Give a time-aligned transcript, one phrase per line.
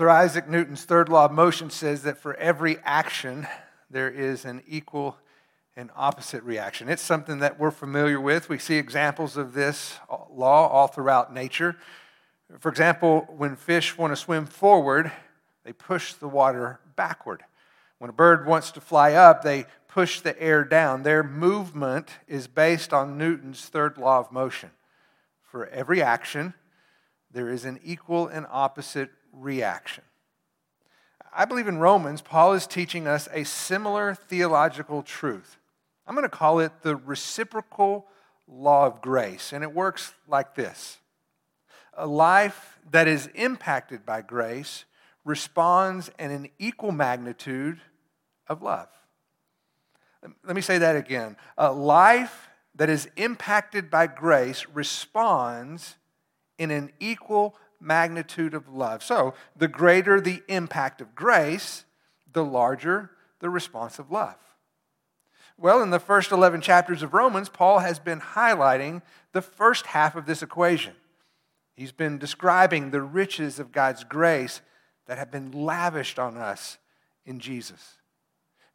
[0.00, 3.46] Sir Isaac Newton's third law of motion says that for every action,
[3.90, 5.18] there is an equal
[5.76, 6.88] and opposite reaction.
[6.88, 8.48] It's something that we're familiar with.
[8.48, 9.98] We see examples of this
[10.30, 11.76] law all throughout nature.
[12.60, 15.12] For example, when fish want to swim forward,
[15.64, 17.42] they push the water backward.
[17.98, 21.02] When a bird wants to fly up, they push the air down.
[21.02, 24.70] Their movement is based on Newton's third law of motion.
[25.42, 26.54] For every action,
[27.30, 30.04] there is an equal and opposite reaction.
[31.34, 35.58] I believe in Romans, Paul is teaching us a similar theological truth.
[36.06, 38.06] I'm going to call it the reciprocal
[38.48, 40.98] law of grace, and it works like this
[41.96, 44.84] A life that is impacted by grace
[45.24, 47.80] responds in an equal magnitude
[48.48, 48.88] of love.
[50.44, 51.36] Let me say that again.
[51.56, 55.96] A life that is impacted by grace responds
[56.58, 59.02] in an equal magnitude of love.
[59.02, 61.84] So, the greater the impact of grace,
[62.32, 64.36] the larger the response of love.
[65.56, 70.16] Well, in the first 11 chapters of Romans, Paul has been highlighting the first half
[70.16, 70.94] of this equation.
[71.74, 74.60] He's been describing the riches of God's grace
[75.06, 76.78] that have been lavished on us
[77.26, 77.96] in Jesus.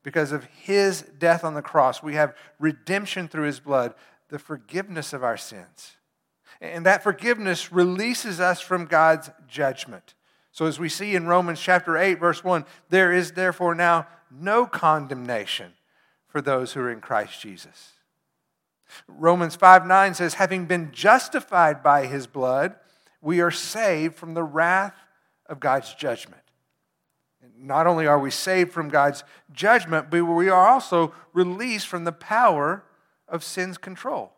[0.04, 3.96] Because of his death on the cross, we have redemption through his blood,
[4.30, 5.98] the forgiveness of our sins.
[6.62, 10.14] And that forgiveness releases us from God's judgment.
[10.52, 14.66] So, as we see in Romans chapter 8, verse 1, there is therefore now no
[14.66, 15.74] condemnation
[16.28, 17.92] for those who are in Christ Jesus.
[19.08, 22.76] Romans 5 9 says, Having been justified by his blood,
[23.22, 24.96] we are saved from the wrath
[25.48, 26.42] of God's judgment.
[27.58, 32.12] Not only are we saved from God's judgment, but we are also released from the
[32.12, 32.84] power
[33.28, 34.35] of sin's control.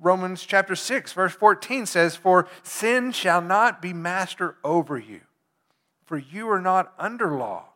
[0.00, 5.20] Romans chapter 6, verse 14 says, For sin shall not be master over you,
[6.06, 7.74] for you are not under law,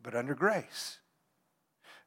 [0.00, 0.98] but under grace.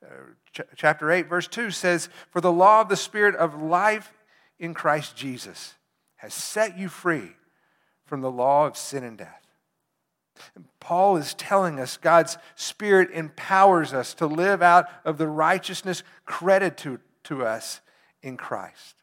[0.04, 4.14] Uh, ch- chapter 8, verse 2 says, For the law of the Spirit of life
[4.58, 5.76] in Christ Jesus
[6.16, 7.32] has set you free
[8.06, 9.48] from the law of sin and death.
[10.56, 16.04] And Paul is telling us God's Spirit empowers us to live out of the righteousness
[16.26, 17.82] credited to, to us
[18.24, 19.01] in Christ.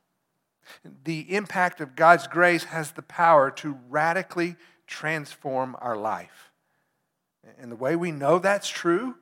[1.04, 4.56] The impact of God's grace has the power to radically
[4.86, 6.50] transform our life.
[7.58, 9.16] And the way we know that's true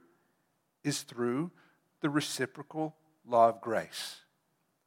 [0.83, 1.51] is through
[2.01, 2.95] the reciprocal
[3.27, 4.17] law of grace,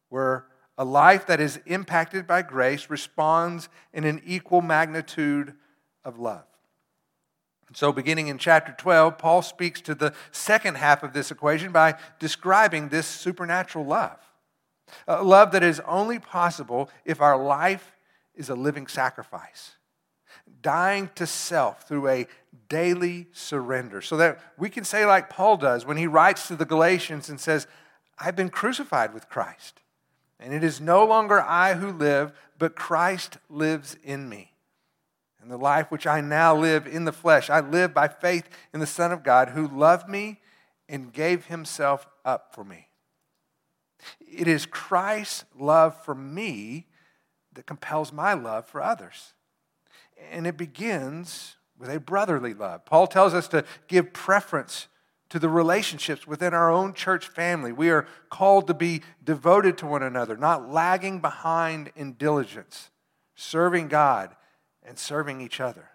[0.10, 0.46] where
[0.78, 5.54] a life that is impacted by grace responds in an equal magnitude
[6.06, 6.46] of love.
[7.74, 11.96] So, beginning in chapter 12, Paul speaks to the second half of this equation by
[12.18, 14.18] describing this supernatural love.
[15.08, 17.96] A love that is only possible if our life
[18.36, 19.72] is a living sacrifice,
[20.62, 22.28] dying to self through a
[22.68, 24.02] daily surrender.
[24.02, 27.40] So that we can say, like Paul does when he writes to the Galatians and
[27.40, 27.68] says,
[28.18, 29.82] I've been crucified with Christ,
[30.40, 34.52] and it is no longer I who live, but Christ lives in me.
[35.42, 38.82] And the life which I now live in the flesh, I live by faith in
[38.82, 40.42] the Son of God who loved me
[40.90, 42.89] and gave himself up for me.
[44.20, 46.88] It is Christ's love for me
[47.54, 49.34] that compels my love for others.
[50.32, 52.86] And it begins with a brotherly love.
[52.86, 54.88] Paul tells us to give preference
[55.30, 57.72] to the relationships within our own church family.
[57.72, 62.90] We are called to be devoted to one another, not lagging behind in diligence,
[63.36, 64.36] serving God
[64.84, 65.90] and serving each other.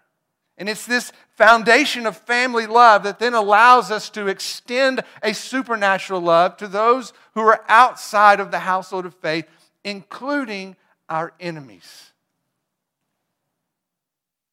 [0.57, 6.21] And it's this foundation of family love that then allows us to extend a supernatural
[6.21, 9.45] love to those who are outside of the household of faith,
[9.83, 10.77] including
[11.09, 12.11] our enemies.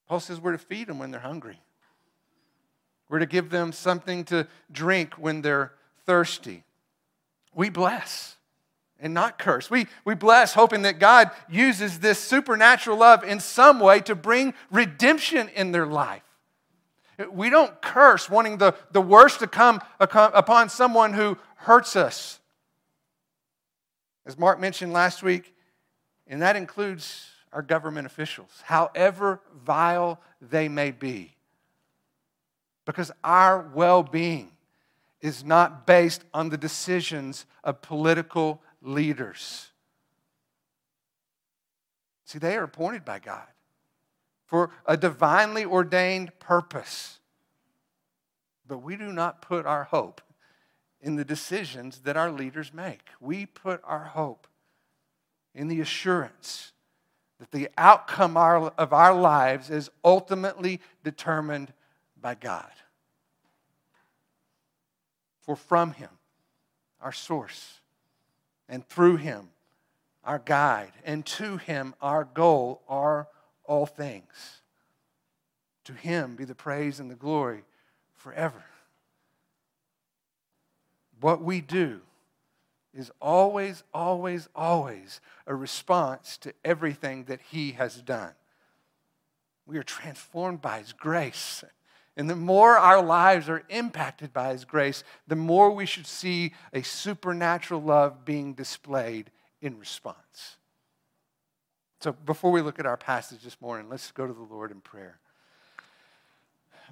[0.09, 1.61] Paul says we're to feed them when they're hungry.
[3.09, 5.73] We're to give them something to drink when they're
[6.05, 6.65] thirsty.
[7.55, 8.37] We bless
[9.03, 9.69] and not curse.
[9.69, 14.55] We, we bless, hoping that God uses this supernatural love in some way to bring
[14.71, 16.23] redemption in their life.
[17.31, 22.41] We don't curse, wanting the, the worst to come upon someone who hurts us.
[24.25, 25.53] As Mark mentioned last week,
[26.29, 31.35] and that includes our government officials, however vile they may be.
[32.87, 34.53] Because our well being
[35.21, 39.69] is not based on the decisions of political leaders.
[42.25, 43.46] See, they are appointed by God
[44.46, 47.19] for a divinely ordained purpose.
[48.67, 50.20] But we do not put our hope
[51.00, 53.00] in the decisions that our leaders make.
[53.20, 54.46] We put our hope
[55.55, 56.73] in the assurance
[57.38, 61.73] that the outcome of our lives is ultimately determined
[62.20, 62.70] by God.
[65.40, 66.11] For from Him,
[67.00, 67.81] our source,
[68.69, 69.49] and through Him,
[70.25, 73.29] our guide, and to Him, our goal, are
[73.64, 74.62] all things.
[75.85, 77.64] To Him be the praise and the glory
[78.17, 78.64] forever.
[81.20, 82.00] What we do
[82.94, 88.32] is always, always, always a response to everything that He has done.
[89.67, 91.64] We are transformed by His grace.
[92.17, 96.53] And the more our lives are impacted by His grace, the more we should see
[96.73, 99.31] a supernatural love being displayed
[99.61, 100.56] in response.
[102.00, 104.81] So before we look at our passage this morning, let's go to the Lord in
[104.81, 105.19] prayer.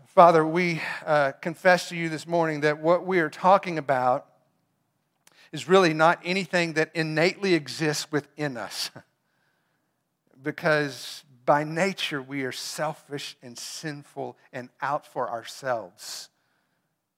[0.06, 4.26] Father, we uh, confess to you this morning that what we are talking about
[5.52, 8.90] is really not anything that innately exists within us.
[10.42, 16.28] because by nature we are selfish and sinful and out for ourselves.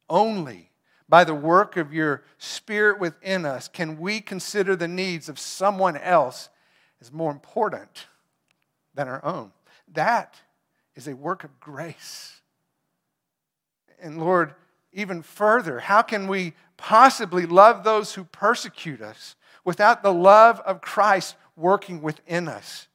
[0.08, 0.70] Only
[1.06, 5.98] by the work of your Spirit within us can we consider the needs of someone
[5.98, 6.48] else
[6.98, 8.06] as more important
[8.94, 9.52] than our own.
[9.92, 10.36] That
[10.96, 12.40] is a work of grace.
[14.00, 14.54] And Lord,
[14.94, 20.80] even further, how can we possibly love those who persecute us without the love of
[20.80, 22.88] Christ working within us?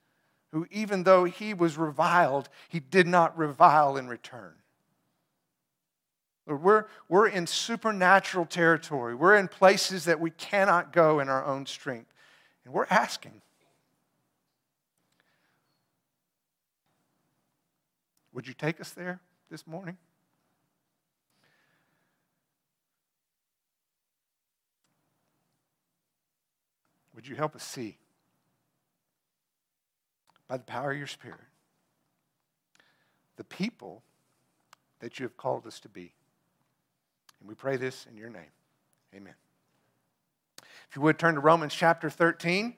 [0.57, 4.55] Who, even though he was reviled, he did not revile in return.
[6.47, 9.13] Lord, We're, we're in supernatural territory.
[9.13, 12.11] We're in places that we cannot go in our own strength.
[12.65, 13.43] And we're asking
[18.33, 19.19] Would you take us there
[19.51, 19.97] this morning?
[27.13, 27.97] Would you help us see
[30.47, 31.39] by the power of your Spirit
[33.37, 34.01] the people
[34.99, 36.13] that you have called us to be?
[37.39, 38.49] And we pray this in your name.
[39.15, 39.35] Amen.
[40.89, 42.73] If you would turn to Romans chapter 13,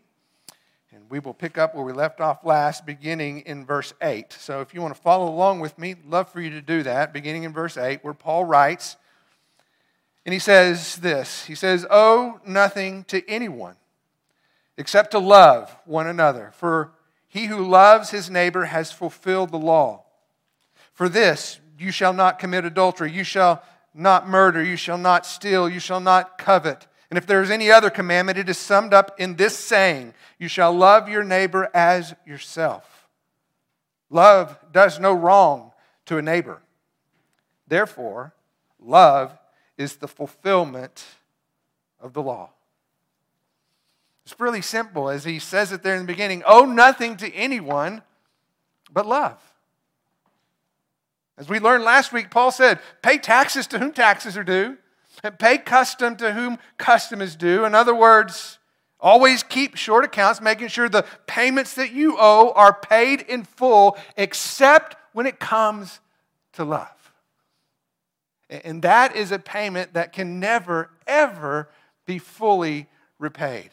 [0.92, 4.34] and we will pick up where we left off last, beginning in verse 8.
[4.34, 7.14] So if you want to follow along with me, love for you to do that,
[7.14, 8.98] beginning in verse 8, where Paul writes,
[10.26, 13.76] and he says this He says, Owe nothing to anyone
[14.78, 16.52] except to love one another.
[16.56, 16.92] For
[17.30, 20.04] he who loves his neighbor has fulfilled the law.
[20.94, 25.70] For this, you shall not commit adultery, you shall not murder, you shall not steal,
[25.70, 26.88] you shall not covet.
[27.10, 30.48] And if there is any other commandment, it is summed up in this saying You
[30.48, 33.08] shall love your neighbor as yourself.
[34.10, 35.72] Love does no wrong
[36.08, 36.62] to a neighbor.
[37.68, 38.34] Therefore,
[38.80, 39.38] love
[39.78, 41.06] is the fulfillment
[42.00, 42.50] of the law.
[44.30, 48.04] It's really simple, as he says it there in the beginning owe nothing to anyone
[48.92, 49.42] but love.
[51.36, 54.78] As we learned last week, Paul said, pay taxes to whom taxes are due,
[55.24, 57.66] and pay custom to whom custom is due.
[57.66, 58.60] In other words,
[59.00, 63.98] always keep short accounts, making sure the payments that you owe are paid in full,
[64.16, 66.02] except when it comes
[66.54, 67.14] to love.
[68.48, 71.68] And that is a payment that can never, ever
[72.06, 72.86] be fully
[73.18, 73.72] repaid.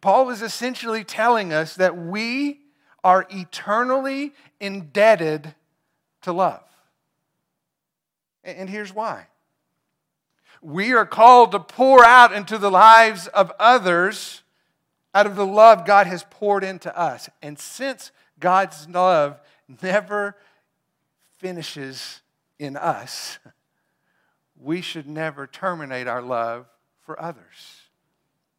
[0.00, 2.60] Paul is essentially telling us that we
[3.04, 5.54] are eternally indebted
[6.22, 6.62] to love.
[8.44, 9.26] And here's why
[10.60, 14.42] we are called to pour out into the lives of others
[15.14, 17.28] out of the love God has poured into us.
[17.42, 19.40] And since God's love
[19.82, 20.36] never
[21.38, 22.22] finishes
[22.58, 23.38] in us,
[24.58, 26.66] we should never terminate our love
[27.04, 27.81] for others.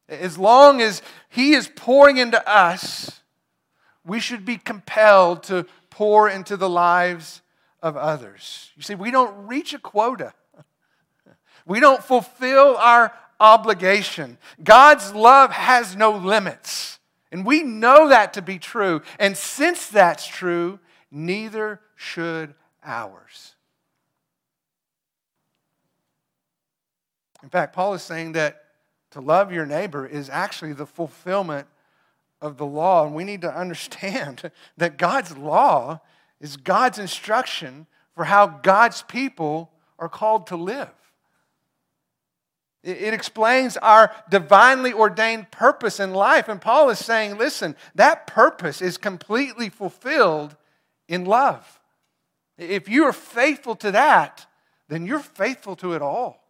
[0.10, 3.22] As long as He is pouring into us,
[4.06, 7.42] we should be compelled to pour into the lives
[7.82, 8.72] of others.
[8.76, 10.34] You see, we don't reach a quota,
[11.66, 14.38] we don't fulfill our obligation.
[14.64, 17.00] God's love has no limits.
[17.32, 19.02] And we know that to be true.
[19.20, 20.80] And since that's true,
[21.12, 23.56] neither should ours.
[27.42, 28.63] In fact, Paul is saying that
[29.14, 31.68] to love your neighbor is actually the fulfillment
[32.42, 33.06] of the law.
[33.06, 36.02] And we need to understand that God's law
[36.42, 40.90] is God's instruction for how God's people are called to live.
[42.84, 46.50] It explains our divinely ordained purpose in life.
[46.50, 50.58] And Paul is saying, listen, that purpose is completely fulfilled
[51.08, 51.80] in love.
[52.58, 54.46] If you are faithful to that,
[54.90, 56.43] then you're faithful to it all.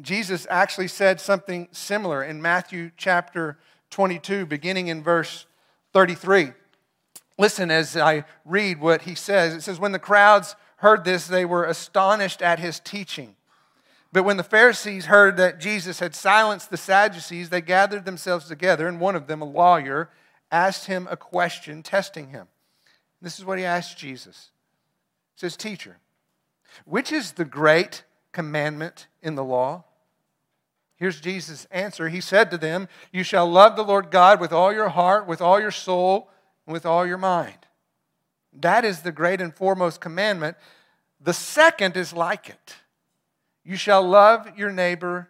[0.00, 3.58] Jesus actually said something similar in Matthew chapter
[3.90, 5.46] 22, beginning in verse
[5.92, 6.52] 33.
[7.38, 9.54] Listen as I read what he says.
[9.54, 13.36] It says, When the crowds heard this, they were astonished at his teaching.
[14.12, 18.88] But when the Pharisees heard that Jesus had silenced the Sadducees, they gathered themselves together,
[18.88, 20.10] and one of them, a lawyer,
[20.50, 22.48] asked him a question, testing him.
[23.20, 24.50] This is what he asked Jesus.
[25.34, 25.98] He says, Teacher,
[26.84, 29.84] which is the great commandment in the law?
[30.96, 32.08] Here's Jesus' answer.
[32.08, 35.40] He said to them, You shall love the Lord God with all your heart, with
[35.40, 36.28] all your soul,
[36.66, 37.56] and with all your mind.
[38.52, 40.56] That is the great and foremost commandment.
[41.20, 42.76] The second is like it
[43.64, 45.28] you shall love your neighbor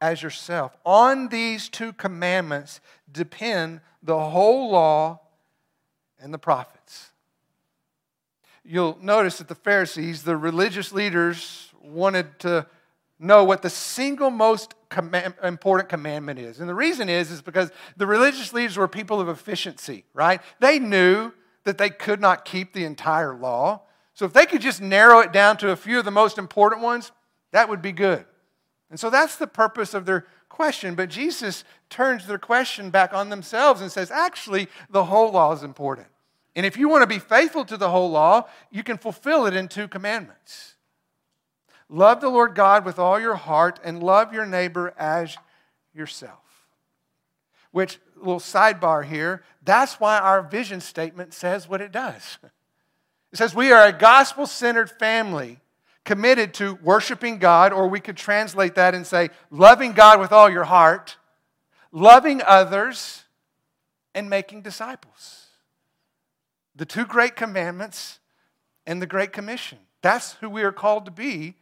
[0.00, 0.74] as yourself.
[0.86, 2.80] On these two commandments
[3.12, 5.20] depend the whole law
[6.18, 7.10] and the prophets.
[8.64, 12.66] You'll notice that the Pharisees, the religious leaders, wanted to
[13.18, 16.60] know what the single most command, important commandment is.
[16.60, 20.40] And the reason is, is because the religious leaders were people of efficiency, right?
[20.60, 21.32] They knew
[21.64, 23.82] that they could not keep the entire law.
[24.14, 26.82] So if they could just narrow it down to a few of the most important
[26.82, 27.12] ones,
[27.52, 28.24] that would be good.
[28.90, 30.94] And so that's the purpose of their question.
[30.94, 35.62] But Jesus turns their question back on themselves and says, actually, the whole law is
[35.62, 36.06] important.
[36.56, 39.54] And if you want to be faithful to the whole law, you can fulfill it
[39.54, 40.74] in two commandments
[41.88, 45.36] love the Lord God with all your heart and love your neighbor as
[45.94, 46.38] yourself.
[47.70, 52.38] Which, little sidebar here, that's why our vision statement says what it does.
[53.32, 55.60] It says, We are a gospel centered family
[56.08, 60.48] committed to worshiping God, or we could translate that and say, loving God with all
[60.48, 61.18] your heart,
[61.92, 63.24] loving others,
[64.14, 65.48] and making disciples.
[66.74, 68.20] The two great commandments
[68.86, 69.76] and the Great Commission.
[70.00, 71.56] That's who we are called to be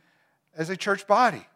[0.56, 1.46] as a church body.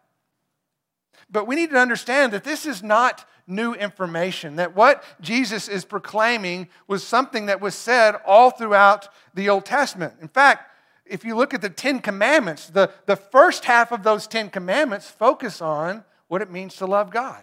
[1.31, 5.85] But we need to understand that this is not new information, that what Jesus is
[5.85, 10.15] proclaiming was something that was said all throughout the Old Testament.
[10.21, 10.71] In fact,
[11.05, 15.09] if you look at the Ten Commandments, the, the first half of those Ten Commandments
[15.09, 17.43] focus on what it means to love God.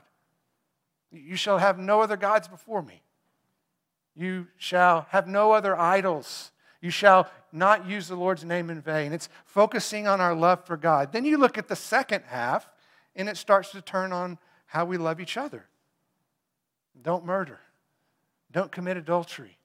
[1.11, 3.01] You shall have no other gods before me.
[4.15, 6.51] You shall have no other idols.
[6.81, 9.11] You shall not use the Lord's name in vain.
[9.11, 11.11] It's focusing on our love for God.
[11.11, 12.69] Then you look at the second half,
[13.15, 14.37] and it starts to turn on
[14.67, 15.65] how we love each other.
[17.01, 17.59] Don't murder.
[18.51, 19.57] Don't commit adultery.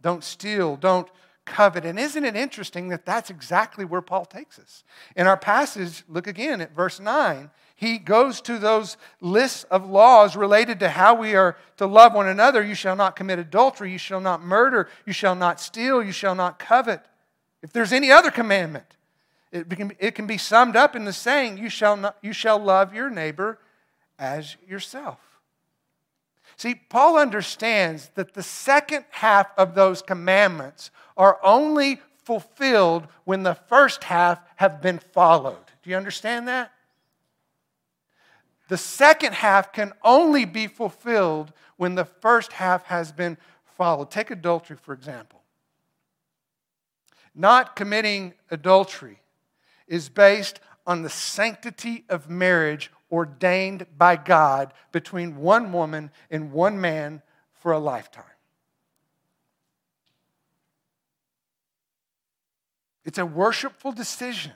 [0.00, 0.76] Don't steal.
[0.76, 1.08] Don't
[1.44, 1.84] covet.
[1.84, 4.84] And isn't it interesting that that's exactly where Paul takes us?
[5.14, 7.50] In our passage, look again at verse 9.
[7.76, 12.26] He goes to those lists of laws related to how we are to love one
[12.26, 12.64] another.
[12.64, 13.92] You shall not commit adultery.
[13.92, 14.88] You shall not murder.
[15.04, 16.02] You shall not steal.
[16.02, 17.04] You shall not covet.
[17.62, 18.96] If there's any other commandment,
[19.52, 22.58] it can, it can be summed up in the saying, you shall, not, you shall
[22.58, 23.58] love your neighbor
[24.18, 25.18] as yourself.
[26.56, 33.54] See, Paul understands that the second half of those commandments are only fulfilled when the
[33.54, 35.66] first half have been followed.
[35.82, 36.72] Do you understand that?
[38.68, 43.38] The second half can only be fulfilled when the first half has been
[43.76, 44.10] followed.
[44.10, 45.42] Take adultery, for example.
[47.34, 49.20] Not committing adultery
[49.86, 56.80] is based on the sanctity of marriage ordained by God between one woman and one
[56.80, 58.24] man for a lifetime.
[63.04, 64.52] It's a worshipful decision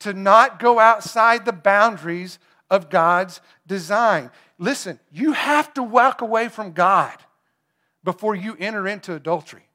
[0.00, 2.38] to not go outside the boundaries
[2.70, 4.30] of God's design.
[4.58, 7.16] Listen, you have to walk away from God
[8.04, 9.68] before you enter into adultery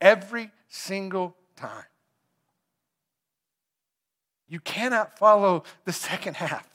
[0.00, 1.84] every single time.
[4.48, 6.68] You cannot follow the second half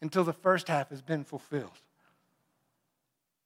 [0.00, 1.70] until the first half has been fulfilled.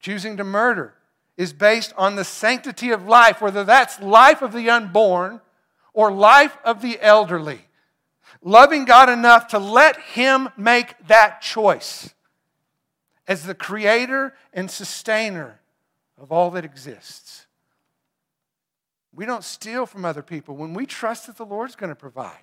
[0.00, 0.94] Choosing to murder
[1.37, 5.40] is based on the sanctity of life, whether that's life of the unborn
[5.92, 7.67] or life of the elderly.
[8.42, 12.14] Loving God enough to let Him make that choice
[13.26, 15.61] as the creator and sustainer
[16.16, 17.47] of all that exists.
[19.12, 22.37] We don't steal from other people when we trust that the Lord's going to provide.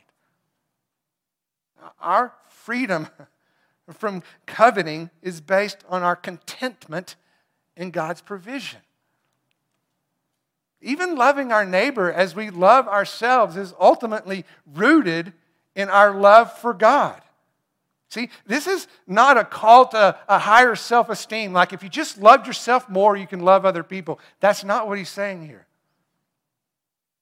[1.99, 3.07] Our freedom
[3.93, 7.15] from coveting is based on our contentment
[7.77, 8.79] in God's provision.
[10.81, 15.33] Even loving our neighbor as we love ourselves is ultimately rooted
[15.75, 17.21] in our love for God.
[18.09, 21.53] See, this is not a call to a higher self esteem.
[21.53, 24.19] Like if you just loved yourself more, you can love other people.
[24.39, 25.67] That's not what he's saying here.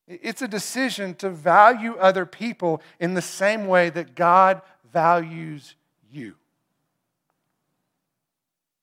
[0.07, 5.75] It's a decision to value other people in the same way that God values
[6.11, 6.35] you.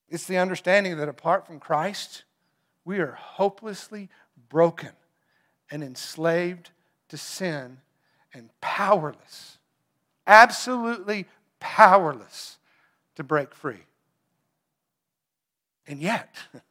[0.08, 2.24] It's the understanding that apart from Christ,
[2.84, 4.08] we are hopelessly
[4.48, 4.90] broken
[5.70, 6.70] and enslaved
[7.10, 7.78] to sin
[8.34, 9.58] and powerless,
[10.26, 11.26] absolutely
[11.58, 12.58] powerless
[13.16, 13.84] to break free.
[15.86, 16.34] And yet,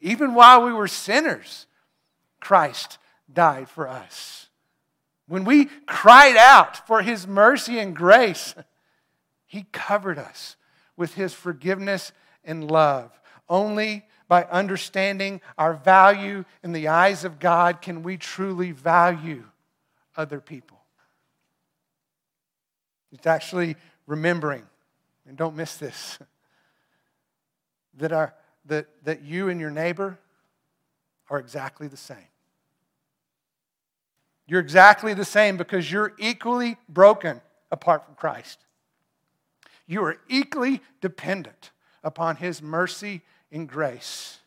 [0.00, 1.66] even while we were sinners,
[2.40, 2.98] Christ
[3.32, 4.48] died for us.
[5.26, 8.54] When we cried out for his mercy and grace,
[9.46, 10.56] he covered us
[10.96, 12.12] with his forgiveness
[12.44, 13.10] and love.
[13.48, 19.44] Only by understanding our value in the eyes of God can we truly value
[20.16, 20.81] other people.
[23.12, 23.76] It's actually
[24.06, 24.64] remembering,
[25.28, 26.18] and don't miss this,
[27.98, 28.34] that, our,
[28.66, 30.18] that, that you and your neighbor
[31.28, 32.16] are exactly the same.
[34.46, 37.40] You're exactly the same because you're equally broken
[37.70, 38.58] apart from Christ.
[39.86, 41.70] You are equally dependent
[42.02, 44.38] upon His mercy and grace.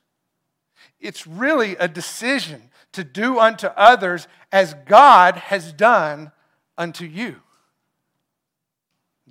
[1.00, 6.32] It's really a decision to do unto others as God has done
[6.78, 7.42] unto you.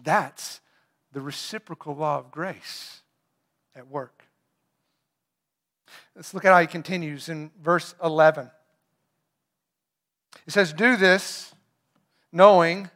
[0.03, 0.61] That's
[1.13, 3.01] the reciprocal law of grace
[3.75, 4.25] at work.
[6.17, 8.51] Let's look at how he continues in verse 11.
[10.47, 11.55] It says, Do this
[12.33, 12.91] knowing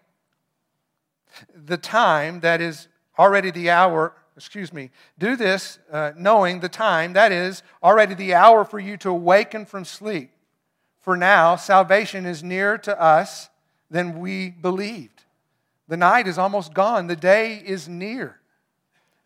[1.55, 2.89] the time that is
[3.19, 8.35] already the hour, excuse me, do this uh, knowing the time that is already the
[8.35, 10.31] hour for you to awaken from sleep.
[11.01, 13.49] For now, salvation is nearer to us
[13.91, 15.18] than we believed.
[15.89, 18.41] The night is almost gone, the day is near.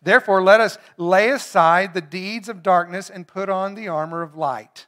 [0.01, 4.35] Therefore, let us lay aside the deeds of darkness and put on the armor of
[4.35, 4.87] light.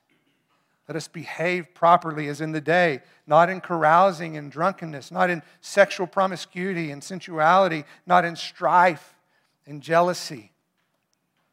[0.88, 5.42] Let us behave properly as in the day, not in carousing and drunkenness, not in
[5.62, 9.16] sexual promiscuity and sensuality, not in strife
[9.66, 10.52] and jealousy.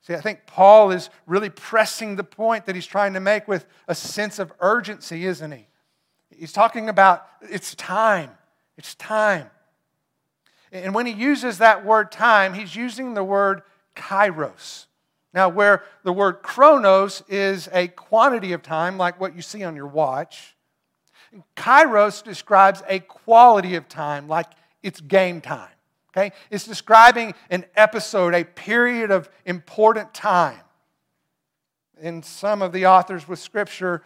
[0.03, 3.67] See, I think Paul is really pressing the point that he's trying to make with
[3.87, 5.69] a sense of urgency, isn't he?
[6.37, 8.31] He's talking about it's time.
[8.77, 9.49] It's time.
[10.73, 13.63] And when he uses that word time, he's using the word
[13.95, 14.87] kairos.
[15.35, 19.77] Now, where the word chronos is a quantity of time, like what you see on
[19.77, 20.57] your watch,
[21.57, 24.47] kairos describes a quality of time, like
[24.83, 25.69] it's game time.
[26.11, 26.33] Okay?
[26.51, 30.61] It's describing an episode, a period of important time.
[32.01, 34.03] In some of the authors with scripture,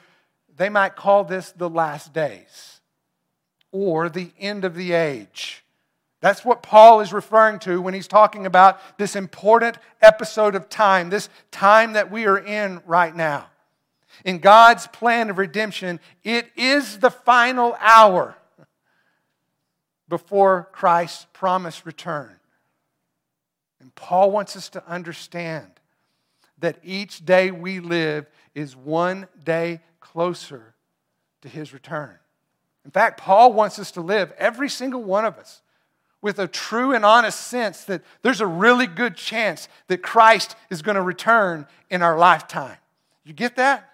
[0.56, 2.80] they might call this the last days
[3.72, 5.64] or the end of the age.
[6.20, 11.10] That's what Paul is referring to when he's talking about this important episode of time,
[11.10, 13.46] this time that we are in right now.
[14.24, 18.36] In God's plan of redemption, it is the final hour
[20.08, 22.36] before Christ's promised return.
[23.80, 25.70] And Paul wants us to understand
[26.58, 30.74] that each day we live is one day closer
[31.42, 32.16] to his return.
[32.84, 35.60] In fact, Paul wants us to live, every single one of us,
[36.26, 40.82] with a true and honest sense that there's a really good chance that Christ is
[40.82, 42.78] going to return in our lifetime.
[43.24, 43.88] You get that?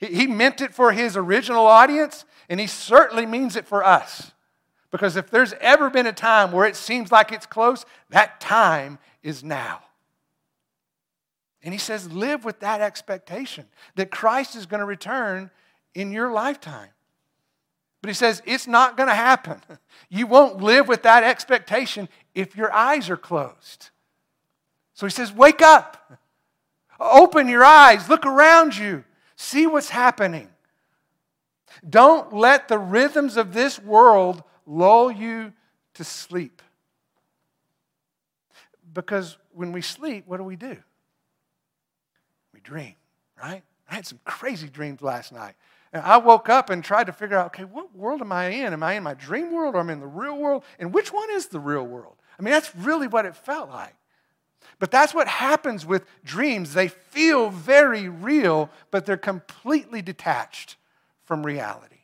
[0.00, 4.32] He meant it for his original audience, and he certainly means it for us.
[4.90, 8.98] Because if there's ever been a time where it seems like it's close, that time
[9.22, 9.82] is now.
[11.62, 15.50] And he says, live with that expectation that Christ is going to return
[15.94, 16.88] in your lifetime.
[18.02, 19.60] But he says it's not going to happen.
[20.08, 23.90] You won't live with that expectation if your eyes are closed.
[24.94, 26.20] So he says, Wake up,
[27.00, 29.02] open your eyes, look around you,
[29.34, 30.48] see what's happening.
[31.88, 35.52] Don't let the rhythms of this world lull you
[35.94, 36.62] to sleep.
[38.92, 40.76] Because when we sleep, what do we do?
[42.54, 42.94] We dream,
[43.42, 43.62] right?
[43.90, 45.54] I had some crazy dreams last night.
[45.92, 48.72] And I woke up and tried to figure out, okay, what world am I in?
[48.72, 50.64] Am I in my dream world or am I in the real world?
[50.78, 52.16] And which one is the real world?
[52.38, 53.94] I mean, that's really what it felt like.
[54.78, 56.74] But that's what happens with dreams.
[56.74, 60.76] They feel very real, but they're completely detached
[61.24, 61.96] from reality.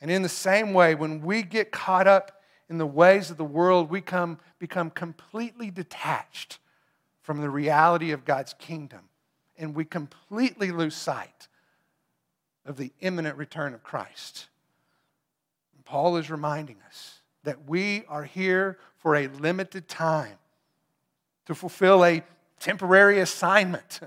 [0.00, 3.44] And in the same way, when we get caught up in the ways of the
[3.44, 6.58] world, we come, become completely detached
[7.22, 9.08] from the reality of God's kingdom.
[9.56, 11.48] And we completely lose sight
[12.66, 14.48] of the imminent return of Christ.
[15.84, 20.36] Paul is reminding us that we are here for a limited time
[21.46, 22.22] to fulfill a
[22.58, 24.00] temporary assignment.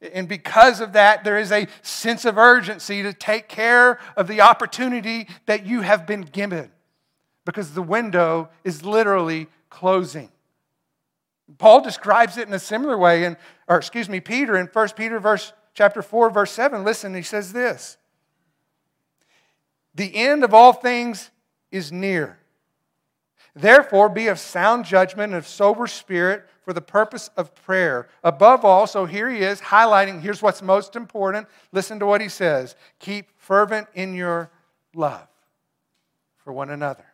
[0.00, 4.40] And because of that, there is a sense of urgency to take care of the
[4.40, 6.70] opportunity that you have been given
[7.44, 10.30] because the window is literally closing.
[11.56, 15.18] Paul describes it in a similar way, in, or excuse me, Peter in 1 Peter
[15.18, 17.98] verse chapter 4, verse 7, listen, he says this.
[19.94, 21.30] The end of all things
[21.70, 22.40] is near.
[23.54, 28.08] Therefore, be of sound judgment and of sober spirit for the purpose of prayer.
[28.24, 31.46] Above all, so here he is highlighting here's what's most important.
[31.70, 34.50] Listen to what he says keep fervent in your
[34.96, 35.28] love
[36.38, 37.04] for one another.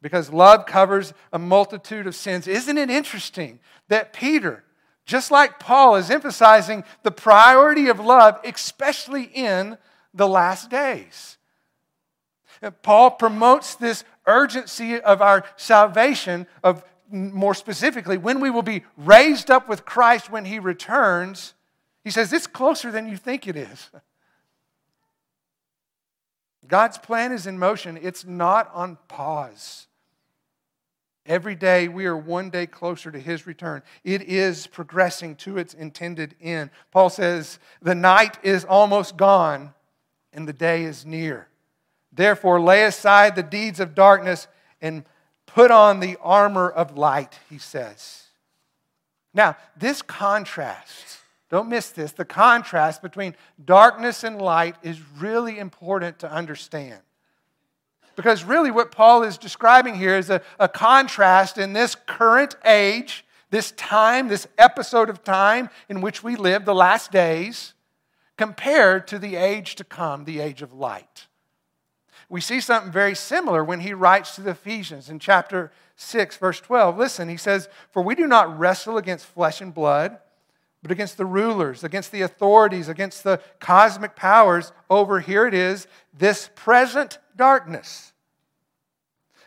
[0.00, 2.46] Because love covers a multitude of sins.
[2.46, 4.62] Isn't it interesting that Peter,
[5.06, 9.76] just like Paul, is emphasizing the priority of love, especially in
[10.14, 11.38] the last days?
[12.82, 19.50] Paul promotes this urgency of our salvation, of more specifically, when we will be raised
[19.50, 21.54] up with Christ when he returns.
[22.04, 23.90] He says it's closer than you think it is.
[26.68, 29.88] God's plan is in motion, it's not on pause.
[31.30, 33.84] Every day we are one day closer to his return.
[34.02, 36.70] It is progressing to its intended end.
[36.90, 39.72] Paul says, The night is almost gone
[40.32, 41.46] and the day is near.
[42.12, 44.48] Therefore, lay aside the deeds of darkness
[44.82, 45.04] and
[45.46, 48.24] put on the armor of light, he says.
[49.32, 56.18] Now, this contrast, don't miss this, the contrast between darkness and light is really important
[56.18, 57.02] to understand.
[58.20, 63.24] Because really, what Paul is describing here is a, a contrast in this current age,
[63.48, 67.72] this time, this episode of time in which we live, the last days,
[68.36, 71.28] compared to the age to come, the age of light.
[72.28, 76.60] We see something very similar when he writes to the Ephesians in chapter 6, verse
[76.60, 76.98] 12.
[76.98, 80.18] Listen, he says, For we do not wrestle against flesh and blood,
[80.82, 84.72] but against the rulers, against the authorities, against the cosmic powers.
[84.90, 88.09] Over, here it is, this present darkness,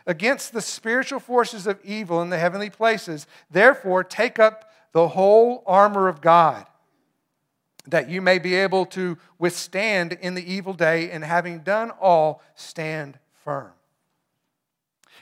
[0.06, 3.26] against the spiritual forces of evil in the heavenly places.
[3.50, 6.66] Therefore, take up the whole armor of God
[7.86, 12.42] that you may be able to withstand in the evil day, and having done all,
[12.54, 13.72] stand firm.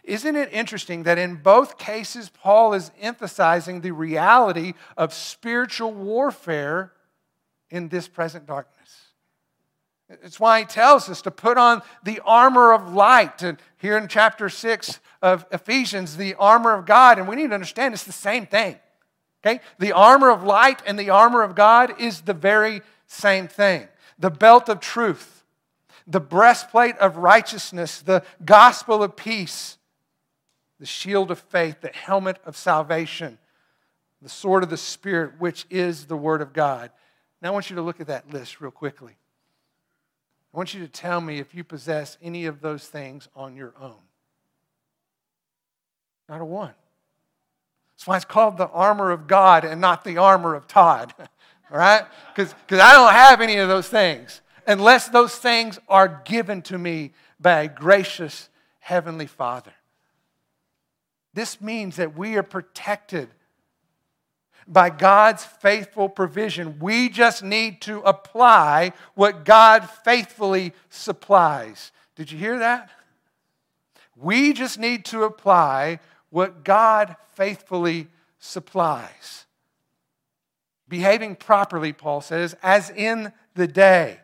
[0.05, 6.93] Isn't it interesting that in both cases, Paul is emphasizing the reality of spiritual warfare
[7.71, 9.02] in this present darkness?
[10.23, 13.43] It's why he tells us to put on the armor of light.
[13.43, 17.19] And here in chapter 6 of Ephesians, the armor of God.
[17.19, 18.79] And we need to understand it's the same thing.
[19.45, 19.61] Okay?
[19.79, 23.89] The armor of light and the armor of God is the very same thing.
[24.19, 25.45] The belt of truth,
[26.07, 29.79] the breastplate of righteousness, the gospel of peace,
[30.79, 33.39] the shield of faith, the helmet of salvation,
[34.21, 36.91] the sword of the Spirit, which is the Word of God.
[37.41, 39.17] Now, I want you to look at that list real quickly.
[40.53, 43.73] I want you to tell me if you possess any of those things on your
[43.81, 43.97] own.
[46.29, 46.75] Not a one.
[47.95, 51.15] That's why it's called the armor of God and not the armor of Todd,
[51.71, 52.05] all right?
[52.35, 57.13] Because I don't have any of those things unless those things are given to me
[57.41, 58.49] by a gracious
[58.81, 59.73] Heavenly Father.
[61.35, 63.29] This means that we are protected
[64.67, 66.79] by God's faithful provision.
[66.79, 71.93] We just need to apply what God faithfully supplies.
[72.17, 72.91] Did you hear that?
[74.17, 79.47] We just need to apply what God faithfully supplies.
[80.89, 84.21] Behaving properly, Paul says, as in the day.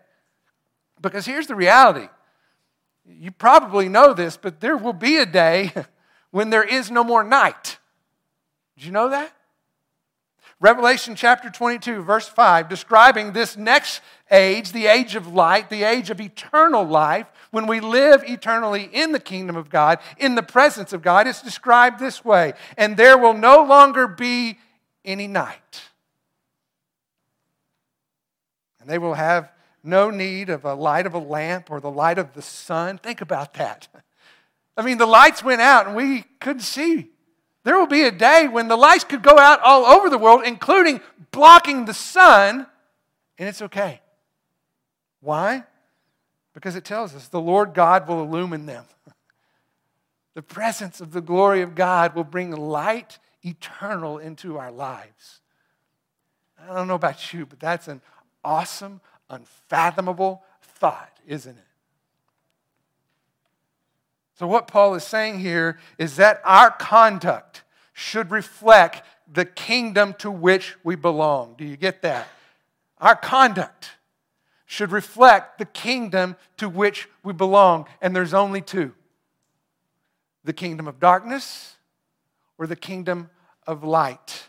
[1.01, 2.09] Because here's the reality.
[3.07, 5.72] You probably know this, but there will be a day
[6.31, 7.79] when there is no more night.
[8.77, 9.33] Did you know that?
[10.60, 16.10] Revelation chapter 22, verse 5, describing this next age, the age of light, the age
[16.10, 20.92] of eternal life, when we live eternally in the kingdom of God, in the presence
[20.92, 24.58] of God, it's described this way and there will no longer be
[25.04, 25.82] any night.
[28.80, 29.52] And they will have
[29.84, 32.98] no need of a light of a lamp or the light of the sun.
[32.98, 33.86] Think about that.
[34.76, 37.10] I mean, the lights went out and we couldn't see
[37.68, 40.40] there will be a day when the lights could go out all over the world,
[40.42, 41.02] including
[41.33, 42.66] blocking the sun,
[43.37, 44.00] and it's okay.
[45.20, 45.64] Why?
[46.54, 48.87] Because it tells us the Lord God will illumine them.
[50.35, 55.40] The presence of the glory of God will bring light eternal into our lives.
[56.62, 58.00] I don't know about you, but that's an
[58.44, 61.67] awesome, unfathomable thought, isn't it?
[64.38, 70.31] So, what Paul is saying here is that our conduct should reflect the kingdom to
[70.31, 71.57] which we belong.
[71.59, 72.29] Do you get that?
[72.98, 73.96] Our conduct
[74.64, 77.87] should reflect the kingdom to which we belong.
[78.01, 78.94] And there's only two
[80.44, 81.77] the kingdom of darkness
[82.59, 83.31] or the kingdom
[83.66, 84.48] of light.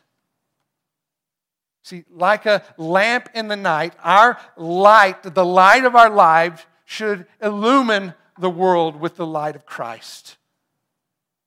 [1.81, 7.25] See, like a lamp in the night, our light, the light of our lives, should
[7.41, 10.37] illumine the world with the light of Christ.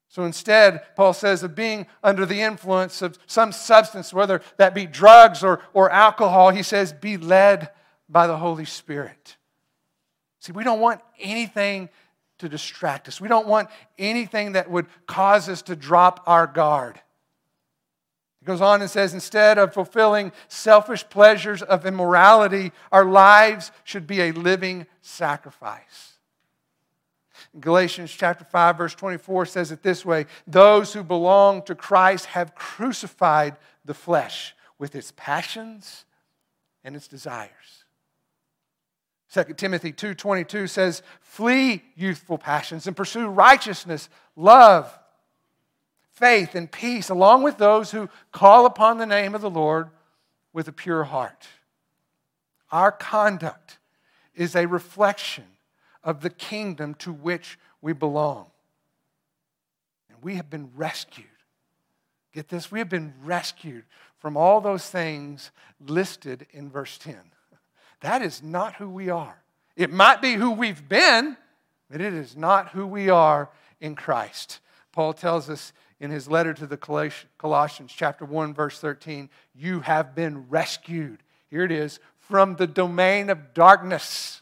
[0.09, 4.85] So instead, Paul says, of being under the influence of some substance, whether that be
[4.85, 7.71] drugs or, or alcohol, he says, be led
[8.11, 9.39] by the Holy Spirit.
[10.41, 11.89] See, we don't want anything
[12.41, 13.23] to distract us.
[13.23, 17.01] We don't want anything that would cause us to drop our guard.
[18.41, 24.07] He goes on and says, instead of fulfilling selfish pleasures of immorality, our lives should
[24.07, 26.12] be a living sacrifice.
[27.61, 32.55] Galatians chapter 5 verse 24 says it this way, those who belong to Christ have
[32.55, 36.05] crucified the flesh with its passions
[36.83, 37.85] and its desires.
[39.33, 44.99] 2 Timothy 2:22 says, "Flee youthful passions and pursue righteousness, love,
[46.11, 49.91] faith, and peace, along with those who call upon the name of the Lord
[50.53, 51.49] with a pure heart."
[52.71, 53.79] Our conduct
[54.35, 55.52] is a reflection
[56.05, 58.47] of the kingdom to which we belong.
[60.09, 61.27] And we have been rescued.
[62.33, 62.73] Get this?
[62.73, 63.85] We have been rescued
[64.19, 65.51] from all those things
[65.87, 67.17] listed in verse 10.
[68.01, 69.43] That is not who we are.
[69.77, 71.37] It might be who we've been,
[71.91, 74.61] but it is not who we are in Christ.
[74.93, 80.15] Paul tells us in his letter to the Colossians, chapter 1, verse 13, you have
[80.15, 81.23] been rescued.
[81.49, 84.42] Here it is from the domain of darkness.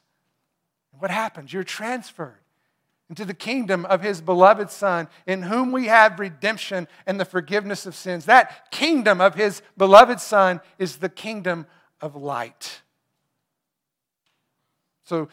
[1.00, 1.52] What happens?
[1.52, 2.38] You're transferred
[3.08, 7.84] into the kingdom of his beloved Son, in whom we have redemption and the forgiveness
[7.84, 8.26] of sins.
[8.26, 11.66] That kingdom of his beloved Son is the kingdom
[12.00, 12.82] of light.
[15.02, 15.28] So,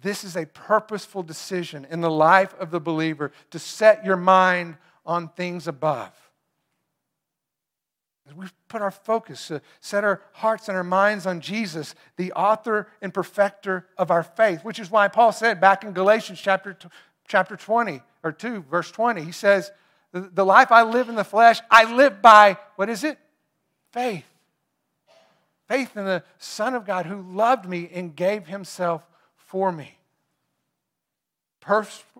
[0.00, 4.76] this is a purposeful decision in the life of the believer to set your mind
[5.04, 6.12] on things above.
[8.38, 12.88] We put our focus, uh, set our hearts and our minds on Jesus, the author
[13.02, 16.76] and perfecter of our faith, which is why Paul said back in Galatians chapter,
[17.26, 19.72] chapter 20 or 2, verse 20, he says,
[20.12, 23.18] the, the life I live in the flesh, I live by, what is it?
[23.92, 24.24] Faith.
[25.66, 29.02] Faith in the Son of God who loved me and gave himself
[29.36, 29.98] for me.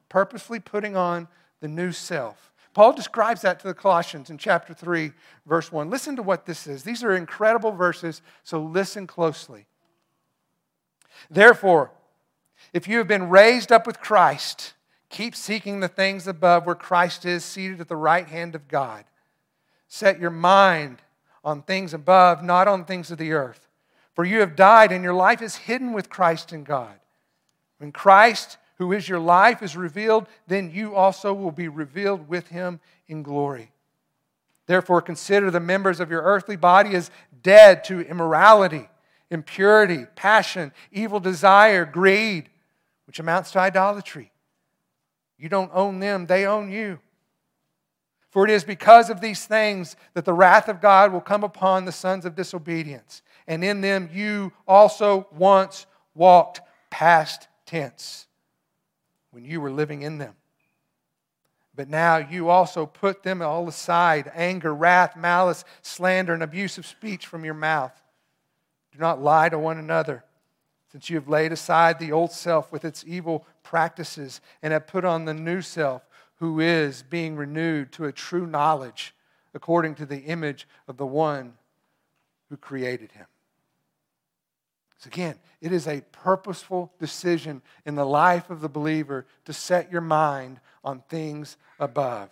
[0.09, 1.29] purposefully putting on
[1.61, 2.53] the new self.
[2.79, 5.11] Paul describes that to the Colossians in chapter 3,
[5.47, 5.91] verse 1.
[5.91, 6.85] Listen to what this is.
[6.85, 9.67] These are incredible verses, so listen closely.
[11.29, 11.91] Therefore,
[12.73, 14.75] if you have been raised up with Christ,
[15.09, 19.05] keep seeking the things above where Christ is seated at the right hand of God.
[19.89, 20.99] Set your mind
[21.43, 23.67] on things above, not on things of the earth.
[24.15, 26.95] For you have died, and your life is hidden with Christ in God.
[27.79, 32.49] When Christ, who is your life, is revealed, then you also will be revealed with
[32.49, 33.73] him in glory.
[34.67, 37.11] Therefore, consider the members of your earthly body as
[37.43, 38.89] dead to immorality,
[39.31, 42.51] impurity, passion, evil desire, greed,
[43.07, 44.31] which amounts to idolatry.
[45.39, 47.01] You don't own them, they own you.
[48.31, 51.85] For it is because of these things that the wrath of God will come upon
[51.85, 53.23] the sons of disobedience.
[53.47, 56.61] And in them you also once walked
[56.91, 58.28] past tense
[59.39, 60.35] when you were living in them.
[61.77, 67.25] But now you also put them all aside anger, wrath, malice, slander, and abusive speech
[67.25, 67.93] from your mouth.
[68.91, 70.25] Do not lie to one another,
[70.91, 75.05] since you have laid aside the old self with its evil practices and have put
[75.05, 76.03] on the new self,
[76.41, 79.15] who is being renewed to a true knowledge
[79.55, 81.55] according to the image of the one
[82.49, 83.27] who created him.
[84.99, 89.93] So, again, it is a purposeful decision in the life of the believer to set
[89.93, 92.31] your mind on things above.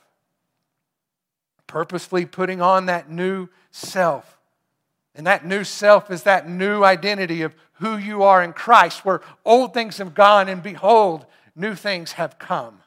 [1.69, 4.39] Purposefully putting on that new self.
[5.15, 9.21] And that new self is that new identity of who you are in Christ, where
[9.45, 12.81] old things have gone and behold, new things have come.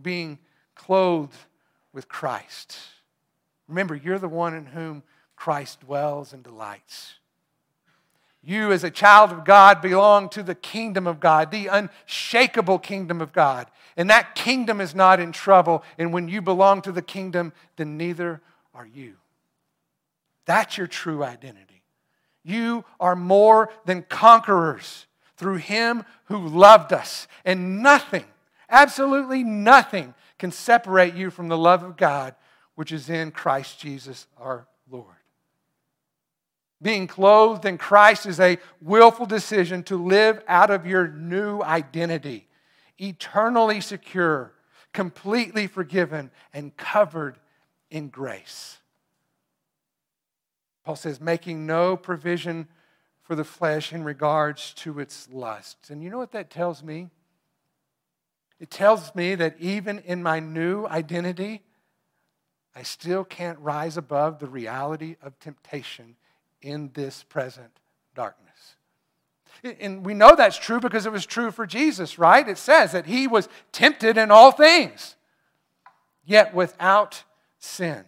[0.00, 0.38] Being
[0.74, 1.36] clothed
[1.92, 2.76] with Christ.
[3.68, 5.02] Remember, you're the one in whom
[5.34, 7.14] Christ dwells and delights.
[8.44, 13.20] You, as a child of God, belong to the kingdom of God, the unshakable kingdom
[13.20, 13.70] of God.
[13.96, 15.82] And that kingdom is not in trouble.
[15.98, 18.42] And when you belong to the kingdom, then neither
[18.74, 19.14] are you.
[20.44, 21.82] That's your true identity.
[22.42, 27.26] You are more than conquerors through Him who loved us.
[27.44, 28.24] And nothing,
[28.68, 32.34] absolutely nothing, can separate you from the love of God
[32.74, 35.06] which is in Christ Jesus our Lord.
[36.84, 42.46] Being clothed in Christ is a willful decision to live out of your new identity,
[42.98, 44.52] eternally secure,
[44.92, 47.38] completely forgiven, and covered
[47.90, 48.80] in grace.
[50.84, 52.68] Paul says, making no provision
[53.22, 55.88] for the flesh in regards to its lusts.
[55.88, 57.08] And you know what that tells me?
[58.60, 61.62] It tells me that even in my new identity,
[62.76, 66.16] I still can't rise above the reality of temptation
[66.64, 67.70] in this present
[68.14, 68.76] darkness.
[69.80, 72.46] And we know that's true because it was true for Jesus, right?
[72.48, 75.16] It says that he was tempted in all things,
[76.24, 77.22] yet without
[77.58, 78.04] sin.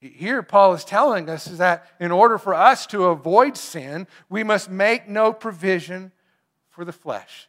[0.00, 4.44] Here, Paul is telling us is that in order for us to avoid sin, we
[4.44, 6.12] must make no provision
[6.70, 7.48] for the flesh.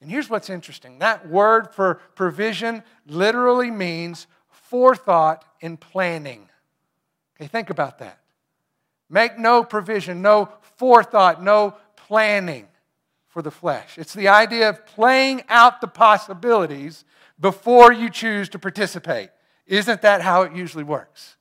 [0.00, 6.48] And here's what's interesting that word for provision literally means forethought and planning.
[7.36, 8.21] Okay, think about that.
[9.12, 12.66] Make no provision, no forethought, no planning
[13.28, 13.96] for the flesh.
[13.96, 17.04] It's the idea of playing out the possibilities
[17.38, 19.30] before you choose to participate.
[19.68, 21.36] Isn't that how it usually works?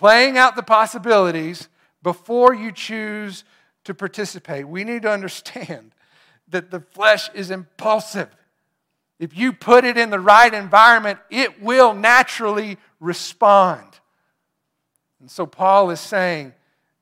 [0.00, 1.68] playing out the possibilities
[2.02, 3.44] before you choose
[3.84, 4.66] to participate.
[4.66, 5.94] We need to understand
[6.48, 8.34] that the flesh is impulsive.
[9.18, 13.89] If you put it in the right environment, it will naturally respond.
[15.20, 16.54] And so Paul is saying,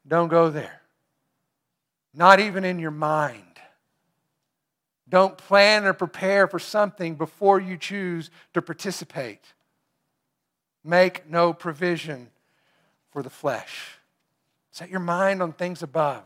[0.06, 0.82] don't go there.
[2.14, 3.42] Not even in your mind.
[5.08, 9.40] Don't plan or prepare for something before you choose to participate.
[10.84, 12.30] Make no provision
[13.10, 13.98] for the flesh.
[14.70, 16.24] Set your mind on things above,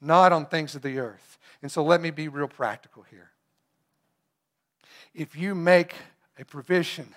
[0.00, 1.38] not on things of the earth.
[1.62, 3.30] And so let me be real practical here.
[5.14, 5.94] If you make
[6.38, 7.14] a provision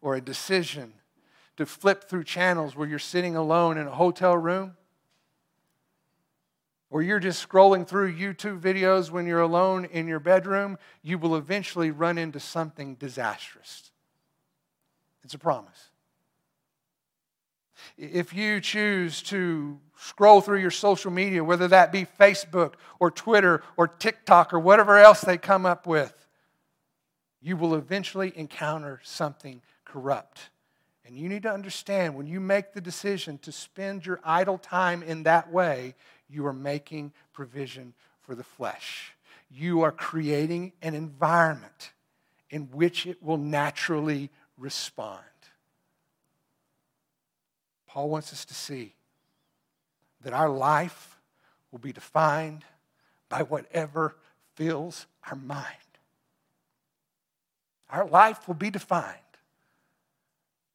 [0.00, 0.92] or a decision
[1.62, 4.76] to flip through channels where you're sitting alone in a hotel room,
[6.90, 11.36] or you're just scrolling through YouTube videos when you're alone in your bedroom, you will
[11.36, 13.92] eventually run into something disastrous.
[15.22, 15.90] It's a promise.
[17.96, 23.62] If you choose to scroll through your social media, whether that be Facebook or Twitter
[23.76, 26.26] or TikTok or whatever else they come up with,
[27.40, 30.50] you will eventually encounter something corrupt.
[31.12, 35.02] And you need to understand when you make the decision to spend your idle time
[35.02, 35.94] in that way,
[36.26, 39.12] you are making provision for the flesh.
[39.50, 41.92] You are creating an environment
[42.48, 45.20] in which it will naturally respond.
[47.86, 48.94] Paul wants us to see
[50.22, 51.20] that our life
[51.70, 52.64] will be defined
[53.28, 54.16] by whatever
[54.54, 55.66] fills our mind.
[57.90, 59.21] Our life will be defined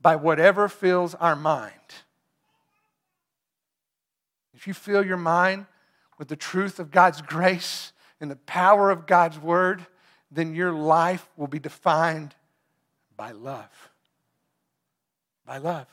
[0.08, 1.74] by whatever fills our mind.
[4.54, 5.66] If you fill your mind
[6.18, 7.92] with the truth of God's grace
[8.22, 9.86] and the power of God's word,
[10.32, 12.34] then your life will be defined
[13.18, 13.68] by love.
[15.46, 15.88] By love.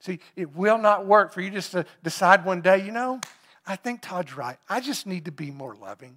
[0.00, 3.20] See, it will not work for you just to decide one day, you know,
[3.66, 4.56] I think Todd's right.
[4.66, 6.16] I just need to be more loving.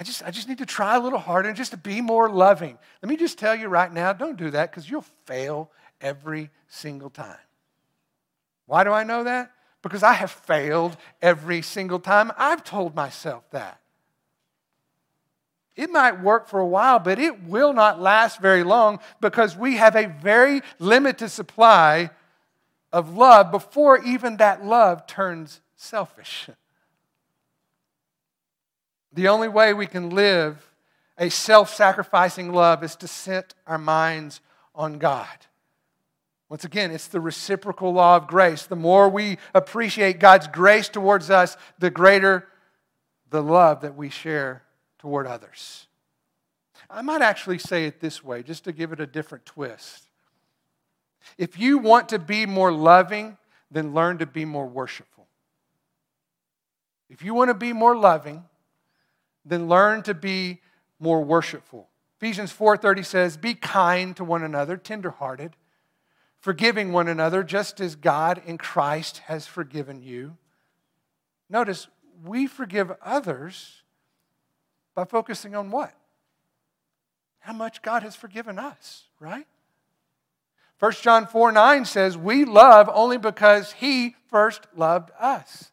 [0.00, 2.30] I just, I just need to try a little harder and just to be more
[2.30, 2.78] loving.
[3.02, 7.10] Let me just tell you right now don't do that because you'll fail every single
[7.10, 7.36] time.
[8.64, 9.52] Why do I know that?
[9.82, 13.78] Because I have failed every single time I've told myself that.
[15.76, 19.76] It might work for a while, but it will not last very long because we
[19.76, 22.10] have a very limited supply
[22.90, 26.48] of love before even that love turns selfish.
[29.12, 30.66] The only way we can live
[31.18, 34.40] a self sacrificing love is to set our minds
[34.74, 35.28] on God.
[36.48, 38.64] Once again, it's the reciprocal law of grace.
[38.66, 42.48] The more we appreciate God's grace towards us, the greater
[43.28, 44.64] the love that we share
[44.98, 45.86] toward others.
[46.88, 50.08] I might actually say it this way, just to give it a different twist.
[51.38, 53.36] If you want to be more loving,
[53.70, 55.28] then learn to be more worshipful.
[57.08, 58.44] If you want to be more loving,
[59.44, 60.60] then learn to be
[60.98, 61.88] more worshipful.
[62.16, 65.56] Ephesians 4:30 says, "Be kind to one another, tenderhearted,
[66.38, 70.36] forgiving one another just as God in Christ has forgiven you."
[71.48, 71.88] Notice,
[72.22, 73.82] we forgive others
[74.94, 75.94] by focusing on what?
[77.40, 79.46] How much God has forgiven us, right?
[80.78, 85.72] 1 John 4 9 says, We love only because he first loved us.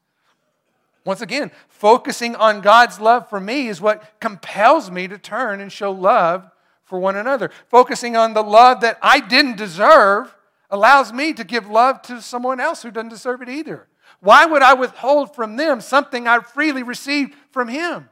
[1.08, 5.72] Once again, focusing on God's love for me is what compels me to turn and
[5.72, 6.52] show love
[6.84, 7.50] for one another.
[7.70, 10.36] Focusing on the love that I didn't deserve
[10.70, 13.88] allows me to give love to someone else who doesn't deserve it either.
[14.20, 18.10] Why would I withhold from them something I freely received from Him?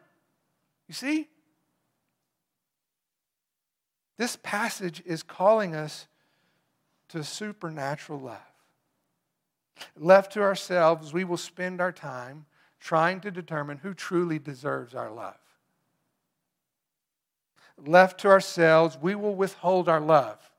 [0.87, 1.27] You see?
[4.17, 6.07] This passage is calling us
[7.09, 8.37] to supernatural love.
[9.99, 12.45] Left to ourselves, we will spend our time
[12.79, 15.37] trying to determine who truly deserves our love.
[17.77, 20.51] Left to ourselves, we will withhold our love.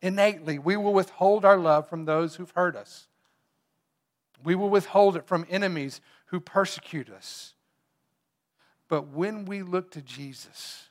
[0.00, 3.06] Innately, we will withhold our love from those who've hurt us.
[4.42, 7.54] We will withhold it from enemies who persecute us.
[8.88, 10.88] But when we look to Jesus,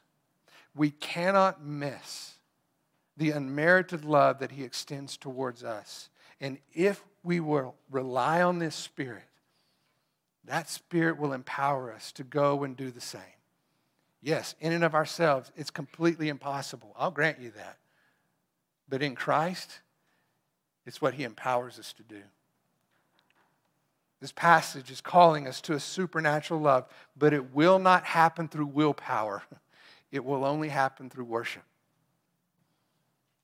[0.76, 2.36] we cannot miss
[3.18, 6.10] the unmerited love that he extends towards us.
[6.40, 9.26] And if we will rely on this Spirit,
[10.46, 13.22] that Spirit will empower us to go and do the same.
[14.22, 16.96] Yes, in and of ourselves, it's completely impossible.
[16.98, 17.78] I'll grant you that.
[18.88, 19.80] But in Christ,
[20.86, 22.22] it's what He empowers us to do.
[24.20, 26.86] This passage is calling us to a supernatural love,
[27.18, 29.44] but it will not happen through willpower.
[30.12, 31.64] It will only happen through worship.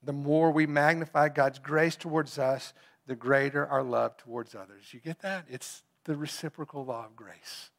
[0.04, 2.74] The more we magnify God's grace towards us,
[3.06, 4.94] the greater our love towards others.
[4.94, 5.46] You get that?
[5.50, 7.70] It's the reciprocal law of grace.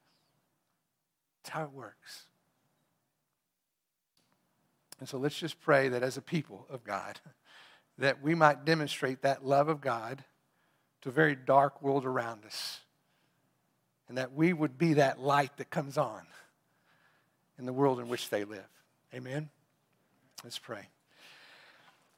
[1.42, 2.24] That's how it works.
[5.00, 7.18] And so let's just pray that as a people of God,
[7.98, 10.22] that we might demonstrate that love of God
[11.00, 12.80] to a very dark world around us.
[14.08, 16.22] And that we would be that light that comes on
[17.58, 18.68] in the world in which they live.
[19.14, 19.48] Amen?
[20.44, 20.88] Let's pray.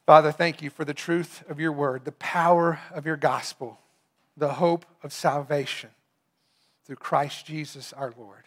[0.06, 3.78] Father, thank you for the truth of your word, the power of your gospel,
[4.36, 5.90] the hope of salvation
[6.90, 8.42] through Christ Jesus our Lord.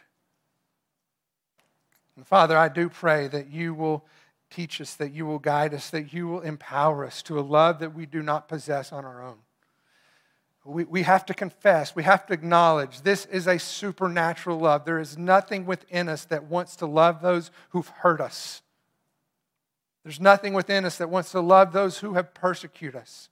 [2.18, 4.04] And Father, I do pray that you will
[4.52, 7.80] teach us, that you will guide us, that you will empower us to a love
[7.80, 9.38] that we do not possess on our own.
[10.66, 14.84] We, we have to confess, we have to acknowledge this is a supernatural love.
[14.84, 18.62] There is nothing within us that wants to love those who've hurt us.
[20.04, 23.30] There's nothing within us that wants to love those who have persecuted us.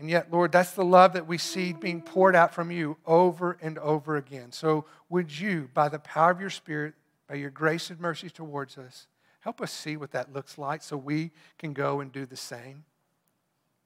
[0.00, 3.58] And yet, Lord, that's the love that we see being poured out from you over
[3.60, 4.50] and over again.
[4.50, 6.94] So, would you, by the power of your Spirit,
[7.28, 9.08] by your grace and mercy towards us,
[9.40, 12.84] help us see what that looks like so we can go and do the same,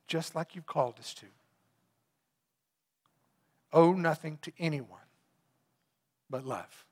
[0.06, 1.26] just like you've called us to?
[3.72, 5.00] Owe nothing to anyone
[6.30, 6.84] but love.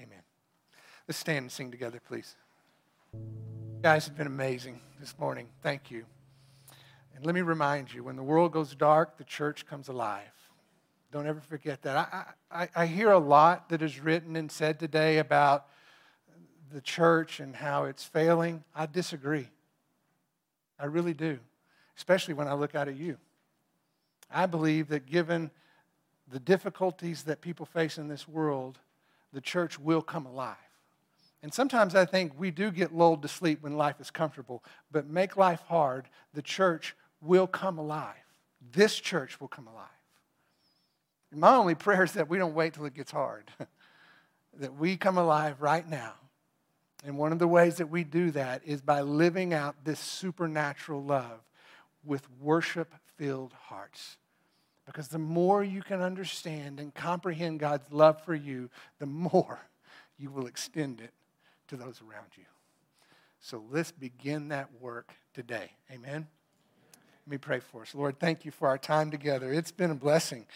[0.00, 0.22] Amen.
[1.06, 2.36] Let's stand and sing together, please.
[3.12, 5.48] You guys have been amazing this morning.
[5.62, 6.06] Thank you.
[7.18, 10.22] And let me remind you when the world goes dark, the church comes alive.
[11.10, 11.96] Don't ever forget that.
[11.96, 15.66] I, I, I hear a lot that is written and said today about
[16.72, 18.62] the church and how it's failing.
[18.72, 19.48] I disagree.
[20.78, 21.40] I really do,
[21.96, 23.18] especially when I look out at you.
[24.32, 25.50] I believe that given
[26.30, 28.78] the difficulties that people face in this world,
[29.32, 30.54] the church will come alive.
[31.42, 34.62] And sometimes I think we do get lulled to sleep when life is comfortable,
[34.92, 38.14] but make life hard, the church will come alive.
[38.72, 39.86] This church will come alive.
[41.30, 43.50] And my only prayer is that we don't wait till it gets hard,
[44.58, 46.14] that we come alive right now.
[47.04, 51.02] And one of the ways that we do that is by living out this supernatural
[51.02, 51.40] love
[52.04, 54.16] with worship filled hearts.
[54.86, 59.60] Because the more you can understand and comprehend God's love for you, the more
[60.18, 61.12] you will extend it
[61.68, 62.44] to those around you.
[63.40, 65.70] So let's begin that work today.
[65.92, 66.26] Amen.
[67.28, 67.94] Let me pray for us.
[67.94, 69.52] Lord, thank you for our time together.
[69.52, 70.46] It's been a blessing.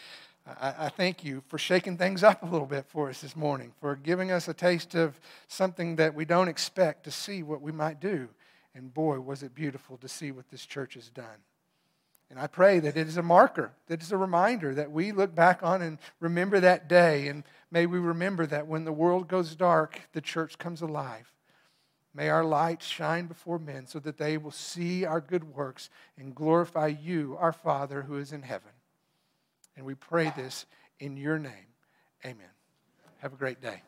[0.59, 3.73] I, I, thank you for shaking things up a little bit for us this morning,
[3.79, 7.71] for giving us a taste of something that we don't expect to see what we
[7.71, 8.27] might do.
[8.73, 11.43] And boy, was it beautiful to see what this church has done.
[12.31, 15.35] And I pray that it is a marker, that it's a reminder that we look
[15.35, 17.27] back on and remember that day.
[17.27, 21.31] And may we remember that when the world goes dark, the church comes alive.
[22.13, 26.35] May our light shine before men so that they will see our good works and
[26.35, 28.71] glorify you, our Father who is in heaven.
[29.75, 30.65] And we pray this
[30.99, 31.73] in your name.
[32.23, 32.45] Amen.
[33.17, 33.81] Have a great day.